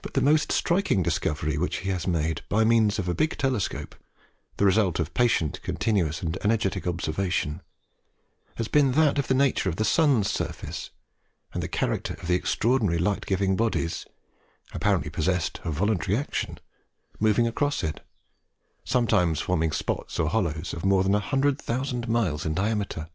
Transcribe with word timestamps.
But 0.00 0.14
the 0.14 0.22
most 0.22 0.50
striking 0.50 1.02
discovery 1.02 1.58
which 1.58 1.80
he 1.80 1.90
has 1.90 2.06
made 2.06 2.40
by 2.48 2.64
means 2.64 2.98
of 2.98 3.14
big 3.14 3.36
telescope 3.36 3.94
the 4.56 4.64
result 4.64 4.98
of 4.98 5.12
patient, 5.12 5.60
continuous, 5.60 6.22
and 6.22 6.38
energetic 6.42 6.86
observation 6.86 7.60
has 8.54 8.68
been 8.68 8.92
that 8.92 9.18
of 9.18 9.28
the 9.28 9.34
nature 9.34 9.68
of 9.68 9.76
the 9.76 9.84
sun's 9.84 10.30
surface, 10.30 10.88
and 11.52 11.62
the 11.62 11.68
character 11.68 12.14
of 12.22 12.26
the 12.26 12.36
extraordinary 12.36 12.96
light 12.98 13.26
giving 13.26 13.54
bodies, 13.54 14.06
apparently 14.72 15.10
possessed 15.10 15.60
of 15.62 15.74
voluntary 15.74 16.16
motion, 16.16 16.58
moving 17.20 17.46
across 17.46 17.84
it, 17.84 18.00
sometimes 18.82 19.40
forming 19.42 19.72
spots 19.72 20.18
or 20.18 20.30
hollows 20.30 20.72
of 20.72 20.86
more 20.86 21.02
than 21.02 21.14
a 21.14 21.20
hundred 21.20 21.60
thousand 21.60 22.08
miles 22.08 22.46
in 22.46 22.54
diameter. 22.54 23.10